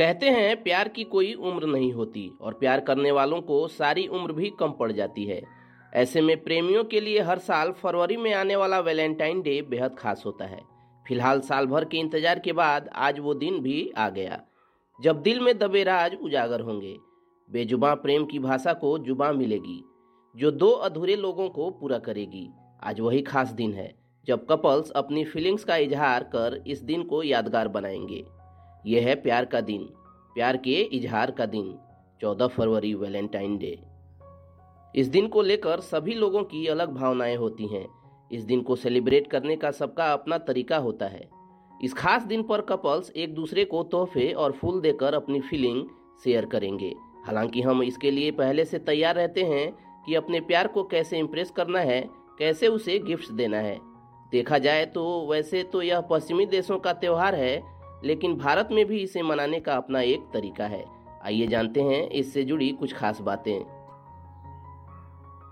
कहते 0.00 0.26
हैं, 0.26 0.62
प्यार 0.62 0.88
की 0.88 1.04
कोई 1.04 1.34
उम्र 1.34 1.66
नहीं 1.66 1.92
होती 1.92 2.32
और 2.40 2.54
प्यार 2.54 2.80
करने 2.80 3.10
वालों 3.10 3.40
को 3.40 3.68
सारी 3.68 4.06
उम्र 4.06 4.32
भी 4.32 4.50
कम 4.50 4.70
पड़ 4.70 4.92
जाती 4.92 5.24
है। 5.24 5.42
ऐसे 5.94 6.20
में 6.20 6.44
प्रेमियों 6.44 6.84
के 6.84 7.00
लिए 7.00 7.20
हर 7.20 7.38
साल 7.38 7.72
फरवरी 7.72 8.16
में 8.16 8.34
आने 8.34 8.56
वाला 8.56 8.78
वैलेंटाइन 8.80 9.42
डे 9.42 9.62
बेहद 9.62 9.96
खास 9.98 10.22
होता 10.26 10.44
है। 10.44 10.60
फ़िलहाल 11.06 11.40
साल 11.40 11.66
भर 11.66 11.84
के 11.84 11.98
इंतज़ार 11.98 12.38
के 12.38 12.52
बाद 12.52 12.88
आज 12.94 13.18
वो 13.18 13.34
दिन 13.34 13.58
भी 13.58 13.92
आ 13.96 14.08
गया। 14.08 14.42
जब 15.02 15.22
दिल 15.22 15.40
में 15.40 15.58
दबे 15.58 15.84
राज 15.84 16.14
उजागर 16.22 16.60
होंगे, 16.60 16.96
बेजुबा 17.50 17.94
प्रेम 17.94 18.24
की 18.24 18.38
भाषा 18.38 18.72
को 18.72 18.98
जुबा 18.98 19.32
मिलेगी, 19.32 19.84
जो 20.36 20.50
दो 20.50 20.70
अधूरे 20.70 21.16
लोगों 21.16 21.48
को 21.48 21.70
पूरा 21.70 21.98
करेगी। 21.98 22.48
आज 22.82 23.00
वही 23.00 23.22
खास 23.22 23.50
दिन 23.50 23.72
है, 23.72 23.94
जब 24.26 24.46
कपल्स 24.46 24.90
अपनी 24.90 25.24
फीलिंग्स 25.24 25.64
का 25.64 25.76
इजहार 25.76 26.22
कर 26.22 26.64
इस 26.66 26.82
दिन 26.82 27.02
को 27.02 27.22
यादगार 27.22 27.68
बनाएँगे। 27.68 28.39
यह 28.86 29.06
है 29.06 29.14
प्यार 29.14 29.44
का 29.44 29.60
दिन, 29.60 29.82
प्यार 30.34 30.56
के 30.56 30.74
इजहार 30.80 31.30
का 31.30 31.46
दिन 31.46 31.78
14 32.20 32.46
फरवरी, 32.46 32.94
वैलेंटाइन 32.94 33.58
डे। 33.58 33.82
इस 34.96 35.06
दिन 35.06 35.28
को 35.28 35.42
लेकर 35.42 35.80
सभी 35.80 36.14
लोगों 36.14 36.42
की 36.42 36.66
अलग 36.66 36.94
भावनाएँ 36.94 37.36
होती 37.36 37.66
हैं। 37.66 37.88
इस 38.32 38.42
दिन 38.42 38.60
को 38.60 38.76
सेलिब्रेट 38.76 39.26
करने 39.26 39.56
का 39.56 39.70
सबका 39.70 40.12
अपना 40.12 40.38
तरीका 40.38 40.76
होता 40.76 41.06
है। 41.06 41.30
इस 41.84 41.94
खास 41.94 42.22
दिन 42.22 42.42
पर 42.42 42.60
कपल्स 42.60 43.10
एक 43.10 43.34
दूसरे 43.34 43.64
को 43.64 43.82
तोहफे 43.82 44.32
और 44.32 44.52
फूल 44.52 44.80
देकर 44.80 45.14
अपनी 45.14 45.40
फीलिंग 45.40 45.86
शेयर 46.24 46.44
करेंगे। 46.44 46.94
हालाँकि 47.26 47.62
हम 47.62 47.82
इसके 47.82 48.10
लिए 48.10 48.30
पहले 48.30 48.64
से 48.64 48.78
तैयार 48.78 49.14
रहते 49.14 49.42
हैं 49.42 49.72
कि 50.06 50.14
अपने 50.14 50.40
प्यार 50.40 50.66
को 50.66 50.84
कैसे 50.84 51.18
इम्प्रेस 51.18 51.50
करना 51.50 51.78
है, 51.78 52.10
कैसे 52.38 52.68
उसे 52.68 52.98
गिफ्ट 52.98 53.32
देना 53.32 53.58
है। 53.58 53.78
देखा 54.30 54.58
जाए 54.58 54.86
तो 54.86 55.28
वैसे 55.30 55.62
तो 55.62 55.82
यह 55.82 56.00
पश्चिमी 56.00 56.46
देशों 56.46 56.78
का 56.78 56.92
त्यौहार 56.92 57.34
है 57.34 57.79
लेकिन 58.04 58.36
भारत 58.36 58.68
में 58.72 58.86
भी 58.86 58.98
इसे 58.98 59.22
मनाने 59.22 59.60
का 59.60 59.74
अपना 59.74 60.00
एक 60.00 60.20
तरीका 60.32 60.66
है। 60.66 60.84
आइए 61.24 61.46
जानते 61.46 61.82
हैं 61.82 62.08
इससे 62.08 62.44
जुड़ी 62.44 62.70
कुछ 62.70 62.94
खास 62.94 63.20
बातें। 63.20 63.60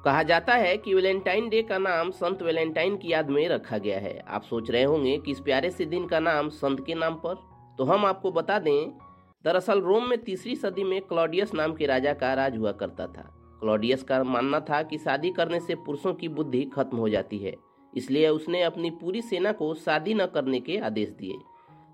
कहा 0.05 0.23
जाता 0.23 0.55
है 0.55 0.77
कि 0.77 0.95
वैलेंटाइन 0.95 1.49
डे 1.49 1.63
का 1.63 1.79
नाम 1.79 2.11
संत 2.11 2.43
वैलेंटाइन 2.43 2.97
की 2.97 3.13
याद 3.13 3.31
में 3.31 3.49
रखा 3.49 3.79
गया 3.79 3.99
है। 3.99 4.19
आप 4.29 4.43
सोच 4.43 4.71
रहे 4.71 4.83
होंगे 4.83 5.19
कि 5.19 5.31
इस 5.31 5.41
प्यारे 5.41 5.71
से 5.71 5.85
दिन 5.85 6.07
का 6.07 6.21
नाम 6.21 6.49
संत 6.49 6.87
के 6.87 6.95
नाम 6.95 7.15
पर? 7.15 7.35
तो 7.79 7.85
हम 7.85 8.05
आपको 8.05 8.31
बता 8.31 8.59
दें, 8.59 8.99
दरअसल 9.45 9.81
रोम 9.81 10.09
में 10.09 10.19
तीसरी 10.19 10.57
सदी 10.57 10.85
में 10.85 11.01
क्लॉडियस 11.01 11.55
नाम 11.55 11.75
के 11.75 11.87
राजा 11.87 12.13
का 12.13 12.35
राज 12.35 12.57
हुआ 12.57 12.73
करता 12.73 13.07
था। 13.07 13.59
क्लॉडियस 13.61 14.03
का 14.03 14.25
मानना 14.25 14.61
था 14.61 14.83
कि 14.83 14.99
शादी 14.99 15.31
करने 15.31 15.61
से 15.61 15.75
पुरुषों 15.75 16.15
की 16.15 16.29
बुद्धि 16.29 16.65
खत्म 16.65 16.97
हो 16.97 17.09
जाती 17.09 17.39
है। 17.39 17.57
इसलिए 17.97 18.29
उसने 18.29 18.63
अपनी 18.63 18.91
पूरी 18.91 19.23
सेना 19.23 19.53
को 19.53 19.75
शादी 19.75 20.15
न 20.15 20.27
करने 20.27 20.61
के 20.61 20.79
आदेश 20.79 21.09
दिए। 21.09 21.35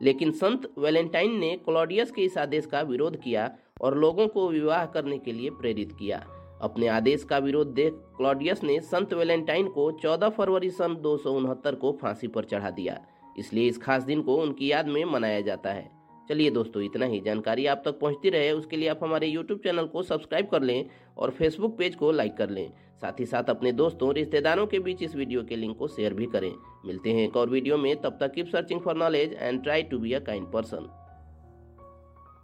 लेकिन 0.02 0.30
संत 0.30 0.74
वैलेंटाइन 0.78 1.38
ने 1.38 1.56
क्लॉडियस 1.56 2.10
के 2.10 2.22
इस 2.22 2.38
आदेश 2.38 2.66
का 2.66 2.80
विरोध 2.80 3.16
किया 3.16 3.50
और 3.80 3.98
लोगों 3.98 4.28
को 4.28 4.48
विवाह 4.48 4.86
करने 4.86 5.18
के 5.18 5.32
लिए 5.32 5.50
प्रेरित 5.50 5.92
किया। 5.92 6.26
अपने 6.62 6.86
आदेश 6.86 7.24
का 7.24 7.38
विरोध 7.38 7.74
देख 7.74 7.92
क्लॉडियस 8.16 8.62
ने 8.62 8.80
संत 8.80 9.12
वैलेंटाइन 9.14 9.68
को 9.68 9.90
14 9.92 10.28
फरवरी 10.28 10.70
सन 10.70 10.96
दो 10.96 11.16
सौ 11.16 11.32
उनहत्तर 11.32 11.74
को 11.74 11.98
फांसी 12.02 12.26
पर 12.26 12.44
चढ़ा 12.44 12.70
दिया। 12.70 13.00
इसलिए 13.38 13.68
इस 13.68 13.78
खास 13.78 14.02
दिन 14.02 14.22
को 14.22 14.36
उनकी 14.36 14.72
याद 14.72 14.88
में 14.88 15.04
मनाया 15.04 15.40
जाता 15.40 15.70
है। 15.70 16.03
चलिए 16.28 16.50
दोस्तों, 16.50 16.82
इतना 16.82 17.06
ही 17.06 17.20
जानकारी 17.20 17.66
आप 17.66 17.82
तक 17.84 17.98
पहुँचती 18.00 18.30
रहे, 18.30 18.50
उसके 18.52 18.76
लिए 18.76 18.88
आप 18.88 19.00
हमारे 19.02 19.26
यूट्यूब 19.26 19.58
चैनल 19.58 19.86
को 19.86 20.02
सब्सक्राइब 20.02 20.48
कर 20.48 20.62
लें 20.62 20.84
और 21.16 21.30
फेसबुक 21.30 21.76
पेज 21.78 21.94
को 21.94 22.10
लाइक 22.12 22.36
कर 22.36 22.50
लें। 22.50 22.68
साथ 23.02 23.20
ही 23.20 23.26
साथ 23.26 23.50
अपने 23.50 23.72
दोस्तों, 23.72 24.12
रिश्तेदारों 24.14 24.66
के 24.66 24.78
बीच 24.78 25.02
इस 25.02 25.16
वीडियो 25.16 25.42
के 25.44 25.56
लिंक 25.56 25.76
को 25.78 25.88
शेयर 25.88 26.14
भी 26.14 26.26
करें। 26.26 26.52
मिलते 26.86 27.12
हैं 27.12 27.24
एक 27.24 27.36
और 27.36 27.50
वीडियो 27.50 27.78
में, 27.78 27.94
तब 28.02 28.18
तक 28.20 28.32
keep 28.34 28.48
searching 28.48 28.80
for 28.80 28.96
knowledge 28.96 29.34
and 29.34 29.62
try 29.62 29.82
to 29.82 29.98
be 29.98 30.12
a 30.12 30.20
kind 30.20 30.46
person 30.52 30.88